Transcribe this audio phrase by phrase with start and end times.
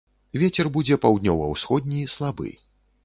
[0.43, 2.49] Вецер будзе паўднёва-ўсходні, слабы.